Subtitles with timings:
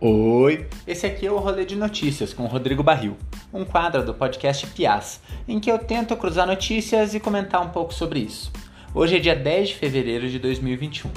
[0.00, 3.16] Oi, esse aqui é o Rolê de Notícias com Rodrigo Barril,
[3.52, 7.94] um quadro do podcast Pias, em que eu tento cruzar notícias e comentar um pouco
[7.94, 8.50] sobre isso.
[8.92, 11.10] Hoje é dia 10 de fevereiro de 2021.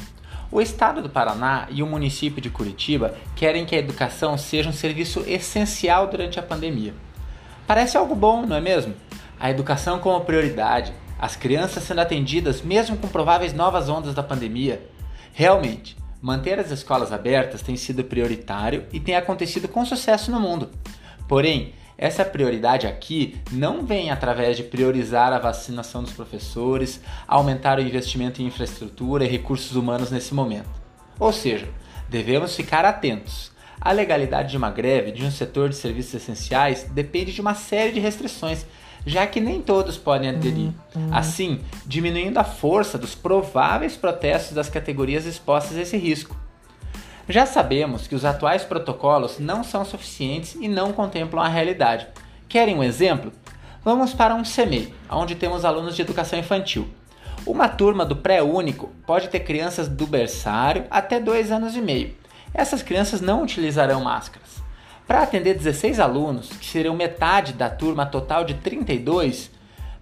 [0.52, 4.74] O estado do Paraná e o município de Curitiba querem que a educação seja um
[4.74, 6.94] serviço essencial durante a pandemia.
[7.66, 8.94] Parece algo bom, não é mesmo?
[9.40, 14.88] A educação como prioridade, as crianças sendo atendidas mesmo com prováveis novas ondas da pandemia.
[15.34, 20.70] Realmente, Manter as escolas abertas tem sido prioritário e tem acontecido com sucesso no mundo.
[21.28, 27.82] Porém, essa prioridade aqui não vem através de priorizar a vacinação dos professores, aumentar o
[27.82, 30.70] investimento em infraestrutura e recursos humanos nesse momento.
[31.20, 31.68] Ou seja,
[32.08, 33.52] devemos ficar atentos.
[33.80, 37.92] A legalidade de uma greve de um setor de serviços essenciais depende de uma série
[37.92, 38.66] de restrições
[39.08, 40.72] já que nem todos podem aderir.
[40.94, 41.10] Uhum.
[41.14, 46.36] Assim, diminuindo a força dos prováveis protestos das categorias expostas a esse risco.
[47.30, 52.06] Já sabemos que os atuais protocolos não são suficientes e não contemplam a realidade.
[52.50, 53.32] Querem um exemplo?
[53.82, 56.90] Vamos para um CMEI, onde temos alunos de educação infantil.
[57.46, 62.14] Uma turma do pré-único pode ter crianças do berçário até 2 anos e meio.
[62.54, 64.67] Essas crianças não utilizarão máscaras.
[65.08, 69.50] Para atender 16 alunos, que seriam metade da turma total de 32,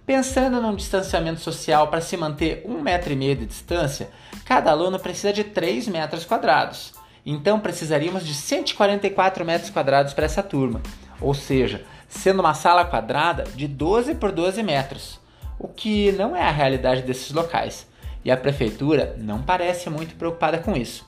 [0.04, 4.10] pensando num distanciamento social para se manter um metro e meio de distância,
[4.44, 6.92] cada aluno precisa de 3 metros quadrados.
[7.24, 10.82] Então precisaríamos de 144 metros quadrados para essa turma,
[11.20, 15.20] ou seja, sendo uma sala quadrada de 12 por 12 metros,
[15.56, 17.86] o que não é a realidade desses locais.
[18.24, 21.06] E a prefeitura não parece muito preocupada com isso.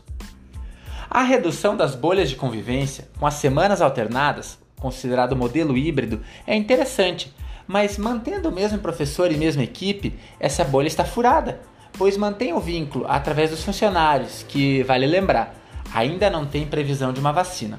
[1.10, 7.34] A redução das bolhas de convivência com as semanas alternadas, considerado modelo híbrido, é interessante,
[7.66, 11.60] mas mantendo o mesmo professor e mesma equipe, essa bolha está furada,
[11.96, 15.54] pois mantém o vínculo através dos funcionários, que, vale lembrar,
[15.94, 17.78] ainda não tem previsão de uma vacina.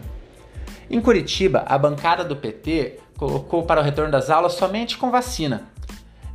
[0.90, 5.70] Em Curitiba, a bancada do PT colocou para o retorno das aulas somente com vacina.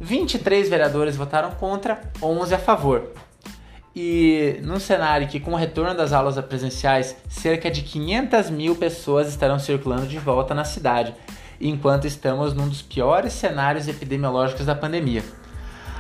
[0.01, 3.11] 23 vereadores votaram contra, 11 a favor.
[3.95, 9.29] E num cenário que, com o retorno das aulas presenciais, cerca de 500 mil pessoas
[9.29, 11.15] estarão circulando de volta na cidade,
[11.61, 15.23] enquanto estamos num dos piores cenários epidemiológicos da pandemia.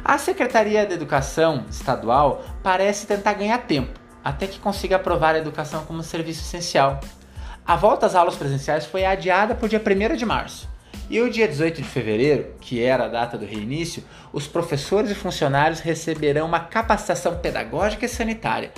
[0.04, 5.84] A Secretaria de Educação Estadual parece tentar ganhar tempo, até que consiga aprovar a educação
[5.84, 6.99] como serviço essencial.
[7.65, 10.74] A volta às aulas presenciais foi adiada para o dia 1 de março.
[11.10, 15.15] E o dia 18 de fevereiro, que era a data do reinício, os professores e
[15.15, 18.72] funcionários receberão uma capacitação pedagógica e sanitária.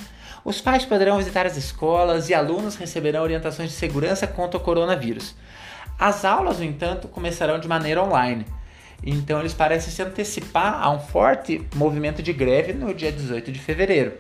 [0.45, 5.35] Os pais poderão visitar as escolas e alunos receberão orientações de segurança contra o coronavírus.
[5.99, 8.45] As aulas, no entanto, começarão de maneira online.
[9.05, 13.59] Então eles parecem se antecipar a um forte movimento de greve no dia 18 de
[13.59, 14.15] fevereiro.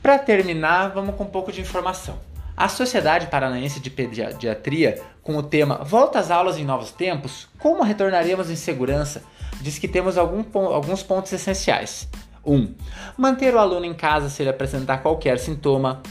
[0.00, 2.31] Para terminar, vamos com um pouco de informação.
[2.62, 7.82] A Sociedade Paranaense de Pediatria, com o tema Volta às aulas em novos tempos, como
[7.82, 9.24] retornaremos em segurança,
[9.60, 12.08] diz que temos algum, alguns pontos essenciais.
[12.46, 12.54] 1.
[12.54, 12.72] Um,
[13.18, 16.02] manter o aluno em casa se ele apresentar qualquer sintoma.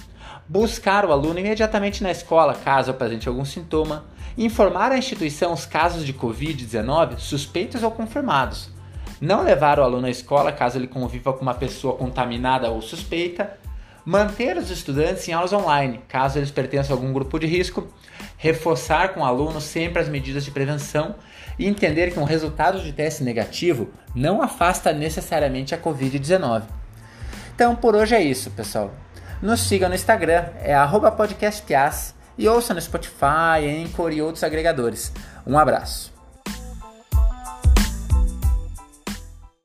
[0.45, 4.03] Buscar o aluno imediatamente na escola caso apresente algum sintoma.
[4.37, 8.69] Informar a instituição os casos de Covid-19 suspeitos ou confirmados.
[9.21, 13.60] Não levar o aluno à escola caso ele conviva com uma pessoa contaminada ou suspeita
[14.05, 17.87] manter os estudantes em aulas online, caso eles pertençam a algum grupo de risco,
[18.37, 21.15] reforçar com o aluno sempre as medidas de prevenção
[21.57, 26.63] e entender que um resultado de teste negativo não afasta necessariamente a Covid-19.
[27.53, 28.91] Então por hoje é isso, pessoal.
[29.41, 30.75] Nos siga no Instagram, é
[31.15, 35.11] podcastpias e ouça no Spotify, Anchor e outros agregadores.
[35.45, 36.10] Um abraço.